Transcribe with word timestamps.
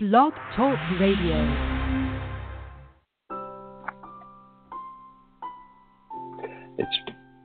Blog 0.00 0.32
Talk 0.54 0.78
Radio. 1.00 1.34
It's 6.78 6.88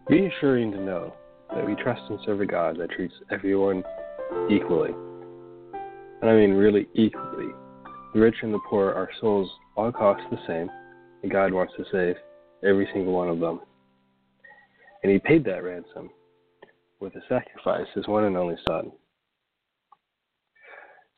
reassuring 0.08 0.72
to 0.74 0.80
know 0.80 1.16
that 1.52 1.66
we 1.66 1.74
trust 1.74 2.04
and 2.12 2.20
serve 2.24 2.42
a 2.42 2.46
God 2.46 2.78
that 2.78 2.92
treats 2.92 3.16
everyone 3.32 3.84
equally. 4.52 4.92
And 6.22 6.30
I 6.30 6.36
mean 6.36 6.52
really 6.52 6.88
equally. 6.94 7.50
The 8.14 8.20
rich 8.20 8.36
and 8.44 8.54
the 8.54 8.60
poor, 8.70 8.92
our 8.92 9.10
souls 9.20 9.50
all 9.76 9.92
cost 9.92 10.22
the 10.30 10.38
same, 10.46 10.70
and 11.24 11.32
God 11.32 11.54
wants 11.54 11.74
to 11.78 11.86
save 11.92 12.18
every 12.64 12.88
single 12.94 13.14
one 13.14 13.30
of 13.30 13.40
them. 13.40 13.62
And 15.02 15.12
He 15.12 15.18
paid 15.18 15.44
that 15.46 15.64
ransom 15.64 16.12
with 17.00 17.16
a 17.16 17.22
sacrifice, 17.28 17.88
His 17.96 18.08
one 18.08 18.26
and 18.26 18.38
only 18.38 18.58
Son. 18.68 18.92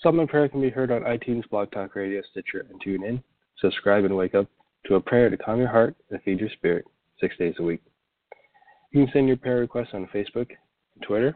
Psalm 0.02 0.28
Prayer 0.28 0.50
can 0.50 0.62
be 0.62 0.70
heard 0.70 0.92
on 0.92 1.02
iTunes, 1.02 1.50
Blog 1.50 1.72
Talk 1.72 1.96
Radio, 1.96 2.22
Stitcher, 2.32 2.66
and 2.70 2.82
TuneIn. 2.82 3.24
Subscribe 3.60 4.06
and 4.06 4.16
wake 4.16 4.36
up 4.36 4.48
to 4.86 4.96
a 4.96 5.02
prayer 5.02 5.30
to 5.30 5.38
calm 5.38 5.60
your 5.60 5.70
heart 5.70 5.96
and 6.10 6.22
feed 6.24 6.40
your 6.40 6.50
spirit 6.50 6.86
six 7.20 7.36
days 7.38 7.56
a 7.60 7.64
week. 7.64 7.82
You 8.92 9.04
can 9.04 9.14
send 9.14 9.28
your 9.28 9.38
prayer 9.38 9.58
requests 9.58 9.94
on 9.94 10.08
Facebook 10.14 10.50
and 10.50 11.04
Twitter. 11.06 11.36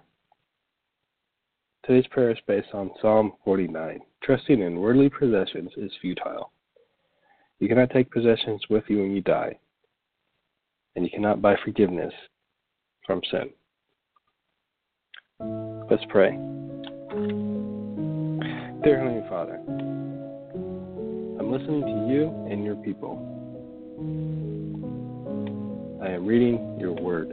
Today's 1.85 2.07
prayer 2.07 2.31
is 2.31 2.37
based 2.45 2.69
on 2.73 2.91
Psalm 3.01 3.33
49. 3.45 3.99
Trusting 4.21 4.61
in 4.61 4.79
worldly 4.79 5.09
possessions 5.09 5.71
is 5.77 5.91
futile. 6.01 6.51
You 7.59 7.67
cannot 7.67 7.89
take 7.89 8.11
possessions 8.11 8.61
with 8.69 8.83
you 8.87 8.99
when 8.99 9.11
you 9.11 9.21
die, 9.21 9.57
and 10.95 11.03
you 11.03 11.11
cannot 11.11 11.41
buy 11.41 11.55
forgiveness 11.63 12.13
from 13.05 13.21
sin. 13.31 13.49
Let's 15.89 16.03
pray. 16.09 16.37
Dear 18.89 18.97
Heavenly 18.97 19.29
Father, 19.29 19.61
I'm 21.39 21.51
listening 21.51 21.81
to 21.81 22.11
you 22.11 22.47
and 22.49 22.65
your 22.65 22.75
people. 22.77 23.21
I 26.01 26.07
am 26.09 26.25
reading 26.25 26.79
your 26.79 26.93
word. 26.93 27.29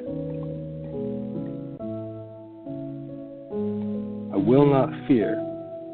I 4.34 4.36
will 4.36 4.66
not 4.66 4.90
fear 5.08 5.36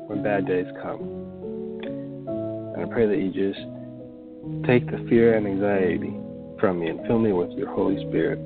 when 0.09 0.25
bad 0.25 0.49
days 0.49 0.67
come. 0.83 0.99
And 2.75 2.83
I 2.83 2.93
pray 2.93 3.07
that 3.07 3.19
you 3.19 3.31
just 3.31 3.61
take 4.67 4.91
the 4.91 5.07
fear 5.09 5.37
and 5.37 5.47
anxiety 5.47 6.13
from 6.59 6.81
me 6.81 6.89
and 6.89 7.07
fill 7.07 7.21
me 7.21 7.31
with 7.31 7.53
your 7.53 7.73
Holy 7.73 8.05
Spirit. 8.09 8.41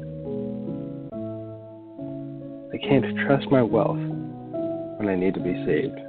I 2.75 2.87
can't 2.87 3.07
trust 3.27 3.51
my 3.51 3.63
wealth 3.63 3.97
when 3.97 5.09
I 5.09 5.15
need 5.15 5.33
to 5.33 5.41
be 5.41 5.55
saved. 5.65 6.06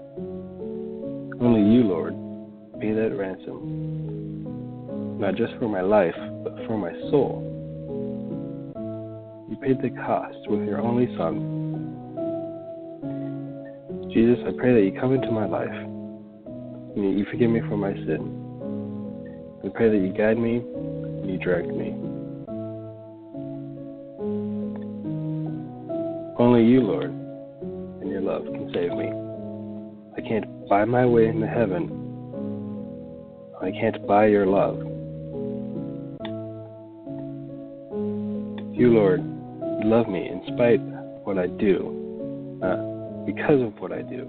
Only 1.40 1.62
you, 1.72 1.84
Lord, 1.84 2.16
be 2.80 2.94
that 2.94 3.16
ransom, 3.16 5.20
not 5.20 5.36
just 5.36 5.54
for 5.60 5.70
my 5.70 5.82
life, 5.82 6.16
but 6.44 6.56
for 6.66 6.76
my 6.78 6.92
soul. 7.12 7.44
You 9.48 9.56
paid 9.58 9.80
the 9.82 9.92
cost 10.02 10.36
with 10.50 10.68
your 10.68 10.82
only 10.82 11.16
Son. 11.16 11.54
Jesus, 14.12 14.44
I 14.48 14.52
pray 14.58 14.74
that 14.74 14.82
you 14.82 14.92
come 15.00 15.14
into 15.14 15.30
my 15.30 15.46
life 15.46 15.70
and 15.70 17.20
you 17.20 17.26
forgive 17.30 17.52
me 17.52 17.62
for 17.70 17.78
my 17.78 17.94
sin. 17.94 18.34
I 19.64 19.70
pray 19.70 19.90
that 19.90 19.98
you 19.98 20.12
guide 20.14 20.40
me 20.40 20.58
and 20.58 21.30
you 21.30 21.38
direct 21.38 21.68
me. 21.68 21.94
Only 26.40 26.66
you, 26.66 26.82
Lord, 26.82 27.12
and 28.02 28.10
your 28.10 28.22
love 28.22 28.46
can 28.46 28.72
save 28.74 28.92
me. 28.92 29.12
I 30.18 30.22
can't 30.28 30.57
buy 30.70 30.84
my 30.86 31.06
way 31.06 31.28
into 31.28 31.48
heaven. 31.48 31.90
I 33.62 33.72
can't 33.72 34.06
buy 34.06 34.28
your 34.28 34.46
love. 34.46 34.78
You, 38.76 38.94
Lord, 38.94 39.22
love 39.86 40.08
me 40.08 40.28
in 40.28 40.42
spite 40.54 40.80
of 40.80 41.26
what 41.26 41.38
I 41.38 41.48
do, 41.48 42.60
not 42.60 43.26
because 43.26 43.62
of 43.62 43.80
what 43.80 43.92
I 43.92 44.02
do. 44.02 44.28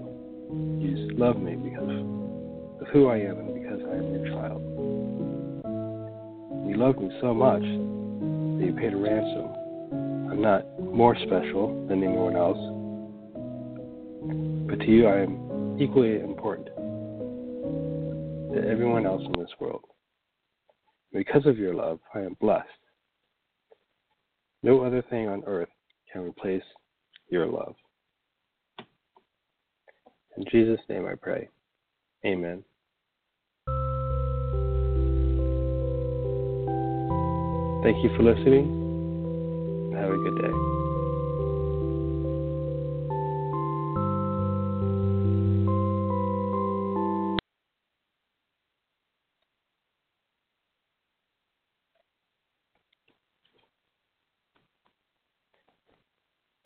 You 0.79 1.07
just 1.07 1.19
love 1.19 1.37
me 1.37 1.55
because 1.55 1.89
of 1.89 2.87
who 2.91 3.07
I 3.09 3.17
am 3.17 3.37
and 3.37 3.53
because 3.53 3.81
I 3.85 3.95
am 3.95 4.15
your 4.15 4.25
child. 4.33 4.61
You 6.67 6.77
love 6.77 6.97
me 6.97 7.11
so 7.21 7.33
much 7.33 7.61
that 7.61 8.65
you 8.65 8.73
paid 8.73 8.93
a 8.93 8.97
ransom. 8.97 9.53
I'm 10.31 10.41
not 10.41 10.65
more 10.79 11.15
special 11.15 11.85
than 11.87 12.03
anyone 12.03 12.35
else, 12.35 12.57
but 14.67 14.79
to 14.79 14.85
you 14.85 15.07
I 15.07 15.21
am 15.21 15.77
equally 15.79 16.19
important 16.19 16.67
to 18.53 18.67
everyone 18.67 19.05
else 19.05 19.21
in 19.23 19.39
this 19.39 19.51
world. 19.59 19.83
Because 21.13 21.45
of 21.45 21.57
your 21.57 21.73
love, 21.73 21.99
I 22.13 22.19
am 22.19 22.35
blessed. 22.39 22.67
No 24.61 24.83
other 24.83 25.01
thing 25.09 25.27
on 25.27 25.43
earth 25.45 25.69
can 26.11 26.21
replace 26.21 26.63
your 27.29 27.45
love. 27.45 27.75
In 30.37 30.45
Jesus' 30.51 30.81
name 30.89 31.05
I 31.05 31.15
pray. 31.15 31.49
Amen. 32.25 32.63
Thank 37.83 38.03
you 38.03 38.09
for 38.17 38.23
listening. 38.23 39.93
Have 39.95 40.11
a 40.11 40.17
good 40.17 40.41
day. 40.41 40.68